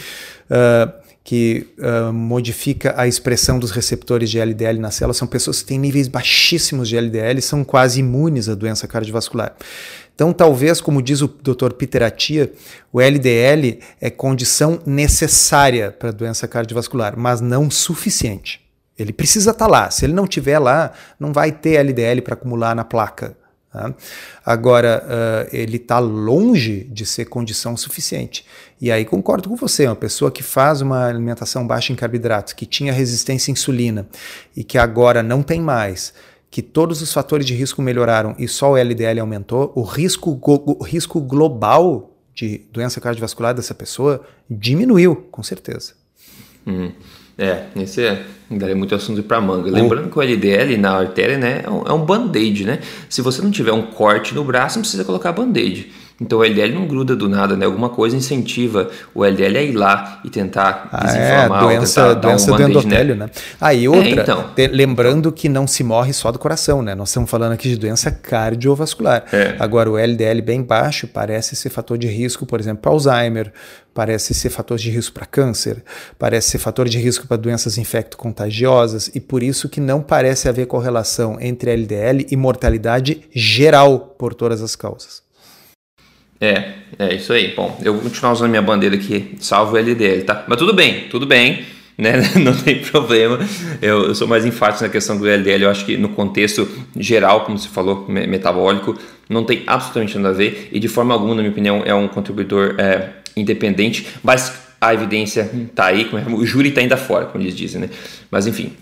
[0.52, 5.16] uh, que uh, modifica a expressão dos receptores de LDL na célula.
[5.16, 9.56] São pessoas que têm níveis baixíssimos de LDL e são quase imunes à doença cardiovascular.
[10.14, 11.74] Então, talvez, como diz o Dr.
[11.74, 12.54] Peter Atia,
[12.92, 18.62] o LDL é condição necessária para a doença cardiovascular, mas não suficiente.
[19.00, 19.90] Ele precisa estar tá lá.
[19.90, 23.36] Se ele não estiver lá, não vai ter LDL para acumular na placa.
[23.74, 23.92] Tá?
[24.46, 28.46] Agora, uh, ele está longe de ser condição suficiente.
[28.80, 32.68] E aí concordo com você, uma pessoa que faz uma alimentação baixa em carboidratos, que
[32.68, 34.08] tinha resistência à insulina
[34.56, 36.14] e que agora não tem mais,
[36.52, 40.84] que todos os fatores de risco melhoraram e só o LDL aumentou, o risco, o
[40.84, 45.94] risco global de doença cardiovascular dessa pessoa diminuiu, com certeza.
[46.66, 46.94] Uhum.
[47.38, 49.70] É, esse é, daria muito assunto para manga.
[49.70, 52.80] Lembrando que o LDL na artéria né, é um, é um band-aid, né?
[53.10, 55.92] Se você não tiver um corte no braço, não precisa colocar band-aid.
[56.22, 57.66] Então o LDL não gruda do nada, né?
[57.66, 62.20] Alguma coisa incentiva o LDL a ir lá e tentar ah, desinflamar, é, doença, tentar
[62.20, 63.30] doença um do endotélio, né?
[63.60, 64.50] Ah, e outra, é, então.
[64.56, 66.94] te, lembrando que não se morre só do coração, né?
[66.96, 69.26] Nós estamos falando aqui de doença cardiovascular.
[69.34, 69.56] É.
[69.60, 73.52] Agora, o LDL bem baixo parece ser fator de risco, por exemplo, para Alzheimer,
[73.94, 75.84] parece ser fator de risco para câncer,
[76.18, 80.68] parece ser fator de risco para doenças infecto-contagiosas e por isso que não parece haver
[80.68, 85.24] correlação entre LDL e mortalidade geral por todas as causas.
[86.44, 87.54] É, é isso aí.
[87.56, 90.44] Bom, eu vou continuar usando minha bandeira aqui, salvo o LDL, tá?
[90.46, 91.64] Mas tudo bem, tudo bem,
[91.98, 92.16] né?
[92.36, 93.40] Não tem problema.
[93.82, 95.64] Eu, eu sou mais enfático na questão do LDL.
[95.64, 98.98] Eu acho que no contexto geral, como você falou, metabólico,
[99.30, 102.10] não tem absolutamente nada a ver e de forma alguma, na minha opinião, é um
[102.10, 107.42] contribuidor é, independente, mas a evidência está aí, é, o júri está ainda fora, como
[107.42, 107.90] eles dizem, né?
[108.30, 108.74] Mas enfim,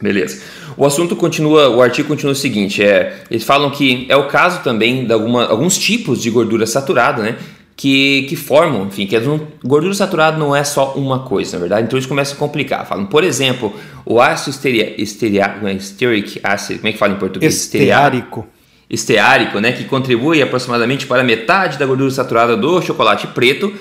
[0.00, 0.42] Beleza.
[0.76, 4.62] O assunto continua, o artigo continua o seguinte: é, eles falam que é o caso
[4.62, 7.36] também de alguma, alguns tipos de gordura saturada, né?
[7.76, 11.86] Que, que formam, enfim, que um, gordura saturada não é só uma coisa, na verdade.
[11.86, 12.86] Então eles começam a complicar.
[12.86, 17.18] Falam, por exemplo, o ácido esteria, esteria, é, stearic acid, como é que fala em
[17.18, 17.54] português?
[17.54, 18.46] Esteárico.
[18.88, 19.72] Esteárico, né?
[19.72, 23.72] Que contribui aproximadamente para metade da gordura saturada do chocolate preto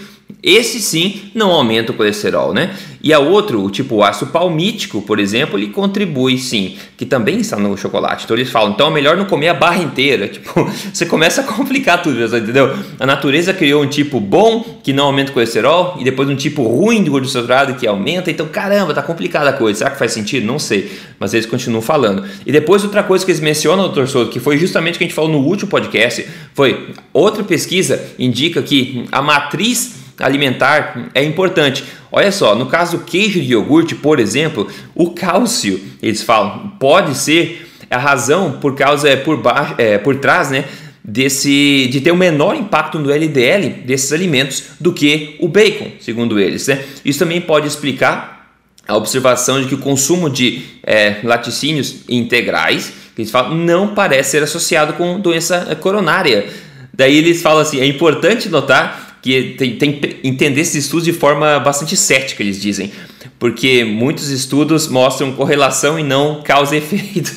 [0.42, 2.74] esse sim não aumenta o colesterol, né?
[3.02, 7.58] E a outro, o tipo ácido palmítico, por exemplo, ele contribui sim, que também está
[7.58, 8.24] no chocolate.
[8.24, 10.28] Então eles falam, então é melhor não comer a barra inteira.
[10.40, 12.74] Tipo, você começa a complicar tudo, entendeu?
[13.00, 16.64] A natureza criou um tipo bom que não aumenta o colesterol e depois um tipo
[16.64, 18.32] ruim de gordura saturada que aumenta.
[18.32, 19.80] Então, caramba, tá complicada a coisa.
[19.80, 20.46] Será que faz sentido?
[20.46, 20.92] Não sei.
[21.20, 22.24] Mas eles continuam falando.
[22.46, 25.08] E depois outra coisa que eles mencionam, doutor Souto, que foi justamente o que a
[25.08, 31.84] gente falou no último podcast, foi outra pesquisa indica que a matriz alimentar é importante.
[32.12, 37.16] Olha só, no caso do queijo de iogurte, por exemplo, o cálcio, eles falam, pode
[37.16, 40.66] ser a razão por causa é por baixo, é, por trás, né,
[41.04, 46.40] desse de ter um menor impacto no LDL desses alimentos do que o bacon, segundo
[46.40, 46.84] eles, né?
[47.04, 48.40] Isso também pode explicar
[48.88, 54.32] a observação de que o consumo de é, laticínios integrais, que eles falam, não parece
[54.32, 56.48] ser associado com doença coronária.
[56.92, 61.60] Daí eles falam assim, é importante notar que tem, tem entender esses estudos de forma
[61.60, 62.92] bastante cética, eles dizem,
[63.38, 67.34] porque muitos estudos mostram correlação e não causa e efeito.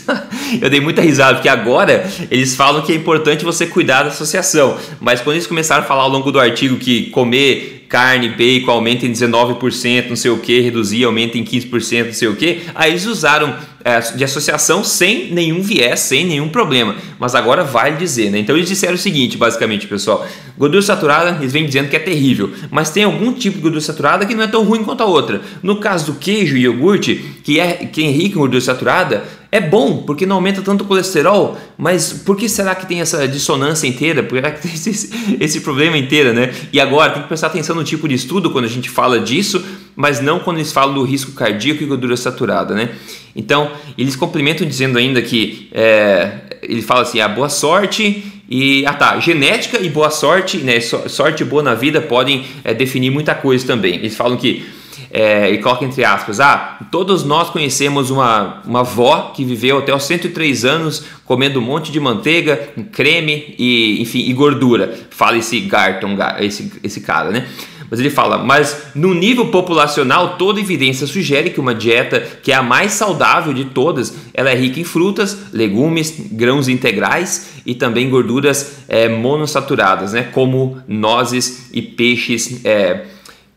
[0.60, 4.76] Eu dei muita risada, porque agora eles falam que é importante você cuidar da associação,
[5.00, 9.04] mas quando eles começaram a falar ao longo do artigo que comer carne, bacon aumenta
[9.04, 12.90] em 19%, não sei o que, reduzir aumenta em 15%, não sei o que, aí
[12.90, 16.96] eles usaram é, de associação sem nenhum viés, sem nenhum problema.
[17.18, 18.38] Mas agora vale dizer, né?
[18.38, 22.50] Então eles disseram o seguinte, basicamente, pessoal: gordura saturada, eles vêm dizendo que é terrível,
[22.70, 25.40] mas tem algum tipo de gordura saturada que não é tão ruim quanto a outra.
[25.62, 29.60] No caso do queijo e iogurte, que é que é rico em gordura saturada, é
[29.60, 33.86] bom, porque não aumenta tanto o colesterol, mas por que será que tem essa dissonância
[33.86, 34.22] inteira?
[34.22, 36.54] Por que tem esse, esse problema inteiro, né?
[36.72, 39.62] E agora, tem que prestar atenção no tipo de estudo quando a gente fala disso,
[39.94, 42.90] mas não quando eles falam do risco cardíaco e gordura saturada, né?
[43.36, 48.84] Então, eles complementam dizendo ainda que é, ele fala assim: a ah, boa sorte E,
[48.84, 53.34] ah tá, genética e boa sorte, né, sorte boa na vida podem é, definir muita
[53.34, 53.94] coisa também.
[53.94, 54.66] Eles falam que
[55.10, 59.94] é, e coloca entre aspas, ah, todos nós conhecemos uma, uma avó que viveu até
[59.94, 64.98] os 103 anos comendo um monte de manteiga, creme e, enfim, e gordura.
[65.08, 67.48] Fala esse Garton, esse, esse cara, né?
[67.92, 72.54] Mas ele fala, mas no nível populacional, toda evidência sugere que uma dieta que é
[72.54, 78.08] a mais saudável de todas, ela é rica em frutas, legumes, grãos integrais e também
[78.08, 80.22] gorduras é, monossaturadas, né?
[80.32, 82.64] Como nozes e peixes.
[82.64, 83.02] É,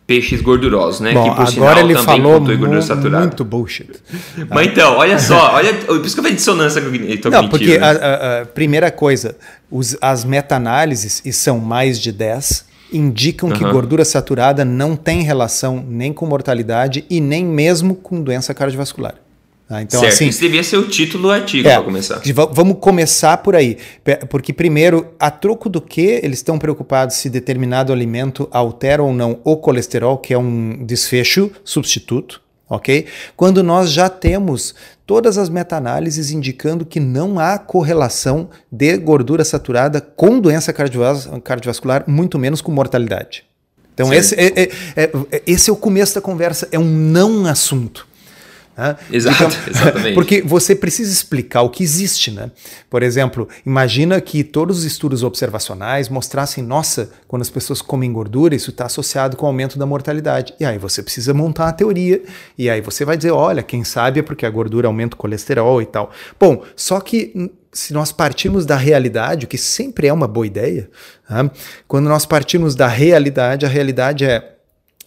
[0.05, 1.13] peixes gordurosos, né?
[1.13, 3.89] Bom, que por agora ele falou muito bullshit.
[4.51, 7.29] Mas então, olha só, olha, por isso que eu falei dissonância cognitiva.
[7.29, 9.37] Não, porque a, a, a, primeira coisa,
[9.71, 13.55] os, as meta-análises, e são mais de 10, indicam uhum.
[13.55, 19.15] que gordura saturada não tem relação nem com mortalidade e nem mesmo com doença cardiovascular.
[19.67, 20.13] Ah, então, certo.
[20.13, 22.21] assim, Esse devia ser o título do artigo é, para começar.
[22.51, 23.77] Vamos começar por aí.
[24.29, 29.39] Porque, primeiro, a troco do que eles estão preocupados se determinado alimento altera ou não
[29.43, 33.05] o colesterol, que é um desfecho substituto, ok?
[33.35, 34.75] Quando nós já temos
[35.05, 42.39] todas as meta-análises indicando que não há correlação de gordura saturada com doença cardiovascular, muito
[42.39, 43.43] menos com mortalidade.
[43.93, 48.05] Então, esse é, é, é, esse é o começo da conversa, é um não assunto.
[48.77, 48.95] Né?
[49.11, 50.13] Exato, então, exatamente.
[50.15, 52.31] Porque você precisa explicar o que existe.
[52.31, 52.51] Né?
[52.89, 58.55] Por exemplo, imagina que todos os estudos observacionais mostrassem, nossa, quando as pessoas comem gordura,
[58.55, 60.53] isso está associado com o aumento da mortalidade.
[60.59, 62.21] E aí você precisa montar uma teoria,
[62.57, 65.81] e aí você vai dizer, olha, quem sabe é porque a gordura aumenta o colesterol
[65.81, 66.11] e tal.
[66.39, 70.89] Bom, só que se nós partimos da realidade, o que sempre é uma boa ideia,
[71.29, 71.51] né?
[71.87, 74.54] quando nós partimos da realidade, a realidade é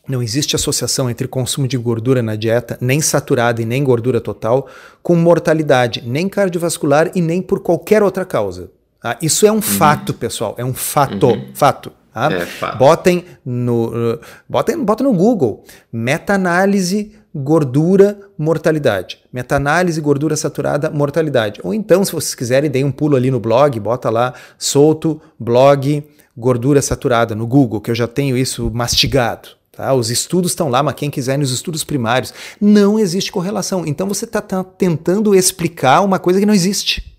[0.08, 4.66] não existe associação entre consumo de gordura na dieta, nem saturada e nem gordura total,
[5.02, 8.70] com mortalidade, nem cardiovascular e nem por qualquer outra causa.
[9.02, 9.62] Ah, isso é um uhum.
[9.62, 10.54] fato, pessoal.
[10.58, 11.26] É um fato.
[11.26, 11.50] Uhum.
[11.54, 11.92] Fato.
[12.12, 12.32] Tá?
[12.32, 12.78] É, fato.
[12.78, 14.18] Botem, no,
[14.48, 15.62] botem, botem no Google.
[15.92, 19.18] Meta-análise gordura, mortalidade.
[19.32, 21.60] Meta-análise, gordura saturada, mortalidade.
[21.62, 26.04] Ou então, se vocês quiserem, deem um pulo ali no blog, bota lá, solto, blog,
[26.36, 29.57] gordura saturada no Google, que eu já tenho isso mastigado.
[29.78, 29.94] Tá?
[29.94, 33.86] Os estudos estão lá, mas quem quiser nos estudos primários, não existe correlação.
[33.86, 37.16] Então você está tá tentando explicar uma coisa que não existe.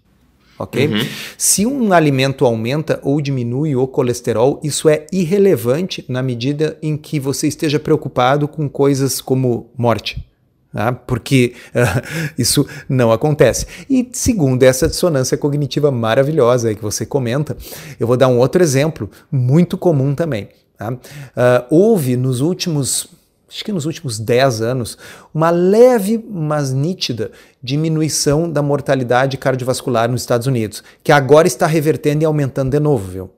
[0.58, 0.86] Ok?
[0.86, 1.08] Uhum.
[1.38, 7.18] Se um alimento aumenta ou diminui o colesterol, isso é irrelevante na medida em que
[7.18, 10.28] você esteja preocupado com coisas como morte.
[10.74, 10.92] Tá?
[10.92, 12.04] Porque uh,
[12.38, 13.68] isso não acontece.
[13.90, 17.56] E segundo essa dissonância cognitiva maravilhosa que você comenta,
[17.98, 20.50] eu vou dar um outro exemplo muito comum também.
[20.82, 23.08] Uh, houve nos últimos,
[23.50, 24.98] acho que nos últimos 10 anos,
[25.34, 32.24] uma leve, mas nítida diminuição da mortalidade cardiovascular nos Estados Unidos, que agora está revertendo
[32.24, 33.30] e aumentando de novo, viu?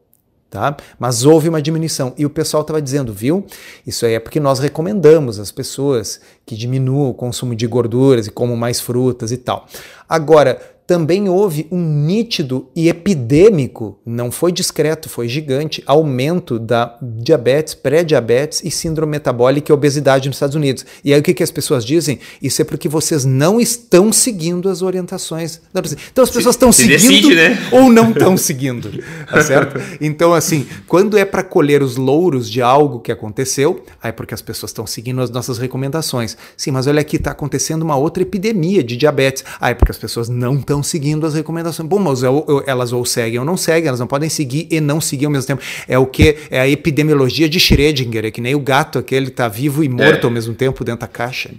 [0.52, 0.76] Tá?
[1.00, 2.14] Mas houve uma diminuição.
[2.18, 3.46] E o pessoal estava dizendo, viu?
[3.88, 8.32] Isso aí é porque nós recomendamos às pessoas que diminuam o consumo de gorduras e
[8.32, 9.66] comam mais frutas e tal.
[10.10, 17.74] Agora, também houve um nítido e epidêmico, não foi discreto, foi gigante, aumento da diabetes,
[17.74, 20.86] pré-diabetes e síndrome metabólica e obesidade nos Estados Unidos.
[21.02, 22.20] E aí o que, que as pessoas dizem?
[22.42, 25.62] Isso é porque vocês não estão seguindo as orientações.
[26.12, 27.58] Então as pessoas estão seguindo decide, né?
[27.72, 28.92] ou não estão seguindo,
[29.30, 29.80] tá certo?
[30.02, 34.34] Então assim, quando é para colher os louros de algo que aconteceu, aí é porque
[34.34, 36.36] as pessoas estão seguindo as nossas recomendações.
[36.58, 39.46] Sim, mas olha aqui, está acontecendo uma outra epidemia de diabetes.
[39.60, 41.88] Aí é porque as pessoas não estão estão seguindo as recomendações.
[41.88, 44.82] Bom, mas eu, eu, elas ou seguem ou não seguem, elas não podem seguir e
[44.82, 45.62] não seguir ao mesmo tempo.
[45.88, 46.38] É o que?
[46.50, 50.24] É a epidemiologia de Schrödinger, é que nem o gato aquele está vivo e morto
[50.24, 50.26] é.
[50.26, 51.52] ao mesmo tempo dentro da caixa.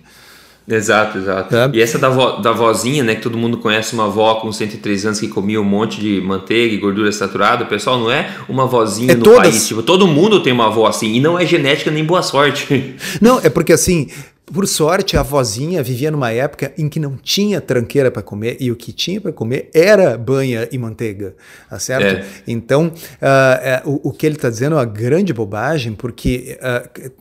[0.68, 1.56] Exato, exato.
[1.56, 1.70] É.
[1.74, 3.16] E essa da, vo, da vozinha, né?
[3.16, 6.72] Que todo mundo conhece uma avó com 103 anos que comia um monte de manteiga
[6.72, 7.64] e gordura saturada.
[7.64, 9.40] Pessoal, não é uma vozinha é no todas.
[9.40, 9.66] país.
[9.66, 11.14] Tipo, todo mundo tem uma avó assim.
[11.14, 12.94] E não é genética nem boa sorte.
[13.20, 14.08] Não, é porque assim,
[14.52, 18.70] por sorte, a vozinha vivia numa época em que não tinha tranqueira para comer e
[18.70, 21.34] o que tinha para comer era banha e manteiga,
[21.70, 22.22] tá certo?
[22.22, 22.24] É.
[22.46, 27.12] Então, uh, uh, o, o, que ele está dizendo é uma grande bobagem, porque uh,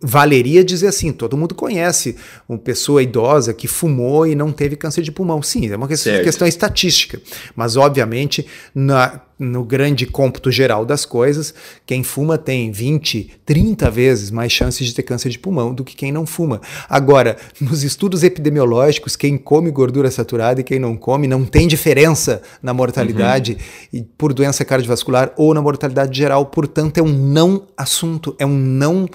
[0.00, 2.16] valeria dizer assim, todo mundo conhece
[2.48, 5.42] uma pessoa idosa que fumou e não teve câncer de pulmão.
[5.42, 7.20] Sim, é uma questão, questão estatística.
[7.56, 11.52] Mas, obviamente, na, no grande cômputo geral das coisas,
[11.84, 15.96] quem fuma tem 20, 30 vezes mais chances de ter câncer de pulmão do que
[15.96, 16.60] quem não fuma.
[16.88, 22.40] Agora, nos estudos epidemiológicos, quem come gordura saturada e quem não come não tem diferença
[22.62, 23.58] na mortalidade
[23.92, 24.06] uhum.
[24.16, 26.46] por doença cardiovascular ou na mortalidade geral.
[26.46, 29.08] Portanto, é um não assunto, é um não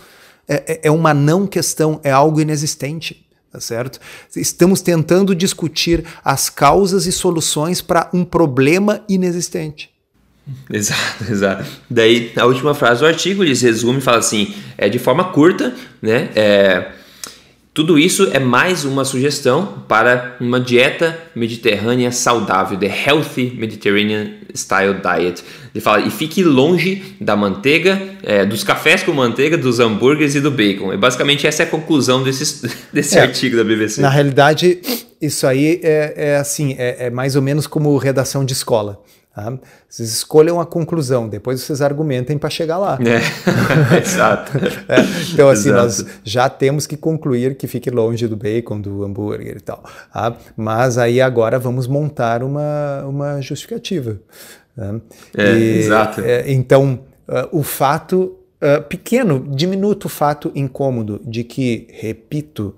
[0.47, 3.23] é, é, é uma não questão, é algo inexistente.
[3.51, 3.99] Tá certo?
[4.35, 9.93] Estamos tentando discutir as causas e soluções para um problema inexistente.
[10.69, 11.65] Exato, exato.
[11.89, 15.73] Daí a última frase do artigo eles resume e fala assim: é de forma curta,
[16.01, 16.29] né?
[16.35, 16.91] É,
[17.73, 24.93] tudo isso é mais uma sugestão para uma dieta mediterrânea saudável, the Healthy Mediterranean Style
[25.01, 25.43] Diet.
[25.73, 30.39] Ele fala, e fique longe da manteiga, é, dos cafés com manteiga, dos hambúrgueres e
[30.39, 30.93] do bacon.
[30.93, 34.01] E basicamente essa é a conclusão desse, desse é, artigo da BBC.
[34.01, 34.79] Na realidade,
[35.19, 39.01] isso aí é, é assim, é, é mais ou menos como redação de escola.
[39.35, 39.51] Tá?
[39.89, 42.99] Vocês escolham a conclusão, depois vocês argumentem para chegar lá.
[43.01, 44.51] É, exato.
[44.87, 44.99] É,
[45.31, 45.83] então, assim, exato.
[45.83, 49.83] nós já temos que concluir que fique longe do bacon, do hambúrguer e tal.
[50.13, 50.35] Tá?
[50.55, 54.19] Mas aí agora vamos montar uma, uma justificativa.
[54.75, 54.95] Tá?
[55.35, 56.21] É, e, exato.
[56.21, 62.75] É, então, uh, o fato uh, pequeno, diminuto fato incômodo de que, repito,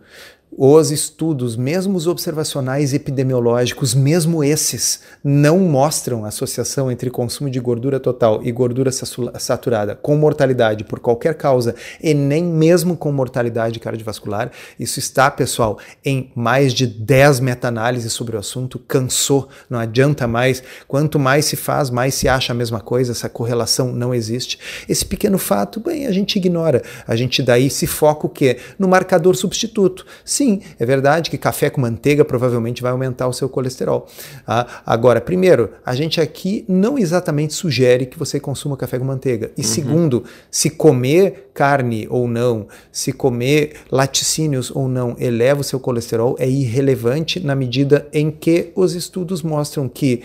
[0.57, 7.99] os estudos, mesmo os observacionais epidemiológicos, mesmo esses, não mostram associação entre consumo de gordura
[7.99, 14.49] total e gordura saturada com mortalidade por qualquer causa e nem mesmo com mortalidade cardiovascular.
[14.79, 18.79] Isso está, pessoal, em mais de 10 meta-análises sobre o assunto.
[18.79, 20.63] Cansou, não adianta mais.
[20.87, 23.11] Quanto mais se faz, mais se acha a mesma coisa.
[23.11, 24.57] Essa correlação não existe.
[24.87, 26.81] Esse pequeno fato, bem, a gente ignora.
[27.05, 28.57] A gente daí se foca o quê?
[28.79, 30.05] No marcador substituto.
[30.23, 34.05] Sim, Sim, é verdade que café com manteiga provavelmente vai aumentar o seu colesterol.
[34.45, 39.49] Ah, agora, primeiro, a gente aqui não exatamente sugere que você consuma café com manteiga.
[39.57, 39.67] E uhum.
[39.67, 46.35] segundo, se comer carne ou não, se comer laticínios ou não eleva o seu colesterol,
[46.37, 50.21] é irrelevante na medida em que os estudos mostram que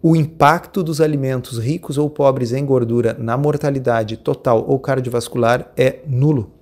[0.00, 5.96] o impacto dos alimentos ricos ou pobres em gordura na mortalidade total ou cardiovascular é
[6.06, 6.55] nulo.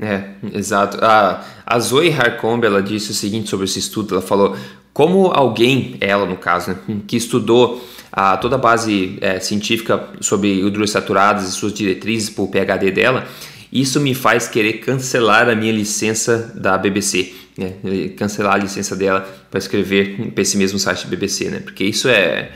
[0.00, 0.98] É, exato.
[1.04, 4.56] A, a Zoe Harcombe, ela disse o seguinte sobre esse estudo, ela falou,
[4.94, 10.60] como alguém, ela no caso, né, que estudou a, toda a base é, científica sobre
[10.62, 13.28] gorduras saturadas e suas diretrizes para o PhD dela,
[13.72, 17.74] isso me faz querer cancelar a minha licença da BBC, né?
[18.16, 21.60] cancelar a licença dela para escrever para esse mesmo site da BBC, né?
[21.60, 22.50] porque isso é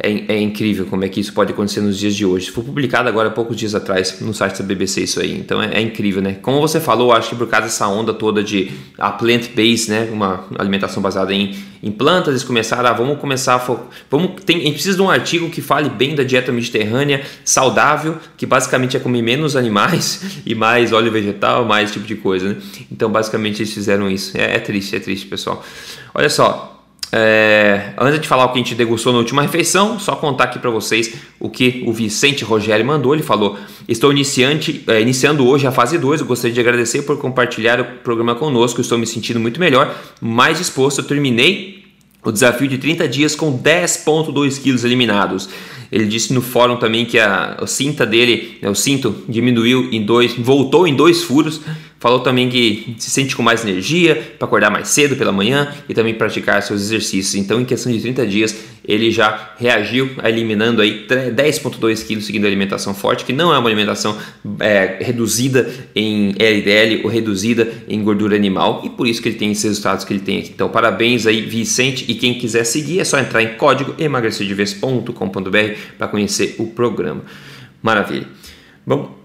[0.00, 2.50] é, é, incrível como é que isso pode acontecer nos dias de hoje.
[2.50, 5.36] Foi publicado agora poucos dias atrás no site da BBC isso aí.
[5.36, 6.36] Então é, é incrível, né?
[6.40, 10.08] Como você falou, acho que por causa dessa onda toda de a plant-based, né?
[10.12, 13.76] Uma alimentação baseada em, em plantas, eles começaram a vamos começar a
[14.08, 18.18] vamos tem, a gente precisa de um artigo que fale bem da dieta mediterrânea saudável,
[18.36, 22.56] que basicamente é comer menos animais e mais óleo vegetal, mais tipo de coisa, né?
[22.92, 24.38] Então basicamente eles fizeram isso.
[24.38, 25.64] É, é triste, é triste, pessoal.
[26.14, 26.77] Olha só,
[27.10, 30.58] é, antes de falar o que a gente degustou na última refeição, só contar aqui
[30.58, 33.14] para vocês o que o Vicente Rogério mandou.
[33.14, 33.56] Ele falou:
[33.88, 36.20] Estou iniciante, é, iniciando hoje a fase 2.
[36.20, 38.80] Eu gostaria de agradecer por compartilhar o programa conosco.
[38.80, 40.98] Estou me sentindo muito melhor, mais disposto.
[40.98, 41.84] Eu terminei
[42.22, 45.48] o desafio de 30 dias com 10,2 quilos eliminados.
[45.90, 50.04] Ele disse no fórum também que a, a cinta dele, né, o cinto, diminuiu em
[50.04, 51.62] dois, voltou em dois furos.
[52.00, 55.94] Falou também que se sente com mais energia para acordar mais cedo pela manhã e
[55.94, 57.34] também praticar seus exercícios.
[57.34, 62.46] Então, em questão de 30 dias, ele já reagiu eliminando aí 10,2 quilos seguindo a
[62.46, 64.16] alimentação forte, que não é uma alimentação
[64.60, 69.50] é, reduzida em LDL ou reduzida em gordura animal, e por isso que ele tem
[69.50, 70.52] esses resultados que ele tem aqui.
[70.54, 75.10] Então, parabéns aí, Vicente, e quem quiser seguir é só entrar em código emagrecerdeves.com.br
[75.98, 77.24] para conhecer o programa.
[77.82, 78.26] Maravilha.
[78.86, 79.17] Bom,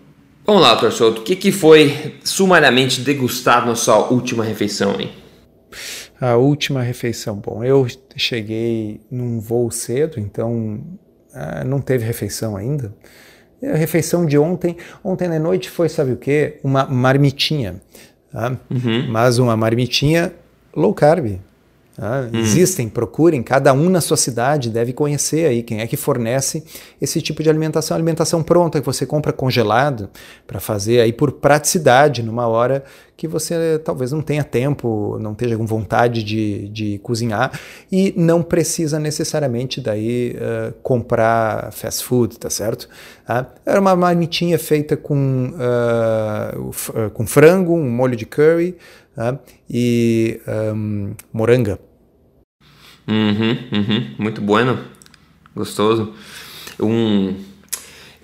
[0.45, 0.91] Vamos lá, Dr.
[0.91, 1.21] Souto.
[1.21, 5.11] O que, que foi sumariamente degustado na sua última refeição, hein?
[6.19, 7.35] A última refeição.
[7.35, 10.81] Bom, eu cheguei num voo cedo, então
[11.33, 12.93] ah, não teve refeição ainda.
[13.63, 16.59] A refeição de ontem, ontem na noite foi, sabe o quê?
[16.63, 17.81] Uma marmitinha.
[18.29, 18.57] Tá?
[18.69, 19.07] Uhum.
[19.09, 20.33] Mas uma marmitinha
[20.75, 21.39] low carb.
[21.97, 22.39] Ah, hum.
[22.39, 26.63] Existem, procurem, cada um na sua cidade deve conhecer aí quem é que fornece
[26.99, 30.09] esse tipo de alimentação, alimentação pronta que você compra congelado
[30.47, 32.83] para fazer aí por praticidade numa hora
[33.15, 37.57] que você talvez não tenha tempo, não esteja com vontade de, de cozinhar
[37.91, 42.89] e não precisa necessariamente daí uh, comprar fast food, tá certo?
[43.27, 48.75] Ah, era uma marmitinha feita com, uh, com frango, um molho de curry,
[49.15, 49.39] Tá?
[49.69, 50.41] e
[50.73, 51.79] um, moranga.
[53.07, 54.79] Uhum, uhum, muito bueno,
[55.55, 56.13] gostoso.
[56.79, 57.35] Um,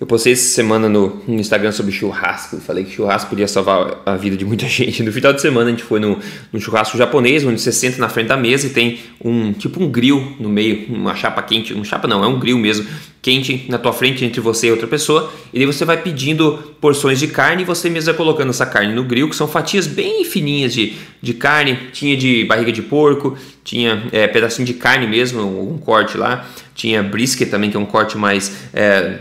[0.00, 2.56] Eu postei essa semana no, Instagram sobre churrasco.
[2.56, 5.02] Falei que churrasco podia salvar a vida de muita gente.
[5.02, 6.18] No final de semana a gente foi no
[6.58, 10.36] churrasco japonês, onde você senta na frente da mesa e tem um tipo um grill
[10.40, 11.74] no meio, uma chapa quente.
[11.74, 12.86] Um chapa não, é um grill mesmo,
[13.20, 15.30] quente na tua frente entre você e outra pessoa.
[15.52, 18.94] E daí você vai pedindo porções de carne e você mesmo vai colocando essa carne
[18.94, 21.78] no grill, que são fatias bem fininhas de, de carne.
[21.92, 26.48] Tinha de barriga de porco, tinha é, pedacinho de carne mesmo, um corte lá.
[26.74, 28.50] Tinha brisket também, que é um corte mais.
[28.72, 29.18] É,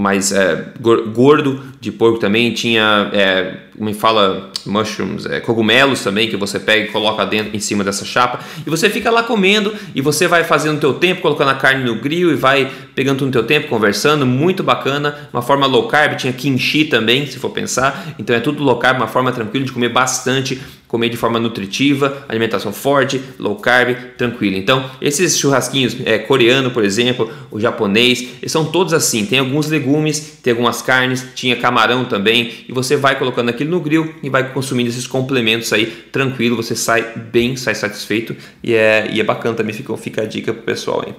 [0.00, 0.64] mais é,
[1.12, 6.86] gordo de porco também, tinha, é, como fala, mushrooms, é, cogumelos também, que você pega
[6.86, 10.42] e coloca dentro, em cima dessa chapa, e você fica lá comendo, e você vai
[10.42, 13.68] fazendo o teu tempo, colocando a carne no grill, e vai pegando no teu tempo,
[13.68, 18.40] conversando, muito bacana, uma forma low carb, tinha kimchi também, se for pensar, então é
[18.40, 20.60] tudo low carb, uma forma tranquila de comer bastante,
[20.90, 24.56] comer de forma nutritiva, alimentação forte, low carb, tranquila.
[24.56, 29.24] Então, esses churrasquinhos é, coreano, por exemplo, o japonês, eles são todos assim.
[29.24, 33.78] Tem alguns legumes, tem algumas carnes, tinha camarão também, e você vai colocando aquilo no
[33.80, 36.56] grill e vai consumindo esses complementos aí tranquilo.
[36.56, 39.72] Você sai bem, sai satisfeito e é, e é bacana também.
[39.72, 41.14] Fica, fica a dica pro pessoal aí.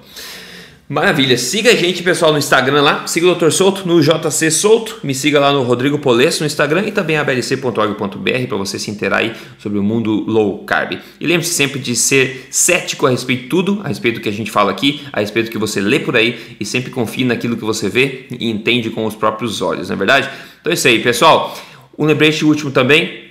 [0.92, 1.38] Maravilha.
[1.38, 3.06] Siga a gente, pessoal, no Instagram lá.
[3.06, 3.48] Siga o Dr.
[3.50, 4.98] Souto no JC Souto.
[5.02, 9.20] Me siga lá no Rodrigo Polesso no Instagram e também ablc.org.br para você se inteirar
[9.20, 10.98] aí sobre o mundo low carb.
[11.18, 14.32] E lembre-se sempre de ser cético a respeito de tudo, a respeito do que a
[14.32, 17.56] gente fala aqui, a respeito do que você lê por aí e sempre confie naquilo
[17.56, 20.28] que você vê e entende com os próprios olhos, não é verdade?
[20.60, 21.56] Então é isso aí, pessoal.
[21.98, 23.21] Um lembrete último também,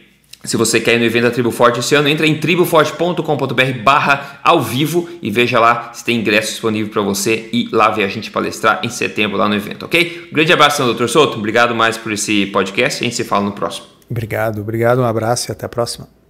[0.43, 4.39] se você quer ir no evento da Tribo Forte esse ano, entra em triboforte.com.br barra
[4.43, 8.07] ao vivo e veja lá se tem ingresso disponível para você e lá ver a
[8.07, 10.29] gente palestrar em setembro lá no evento, ok?
[10.31, 11.07] Um grande abraço, Dr.
[11.07, 11.37] Souto.
[11.37, 13.87] Obrigado mais por esse podcast a gente se fala no próximo.
[14.09, 16.20] Obrigado, obrigado, um abraço e até a próxima.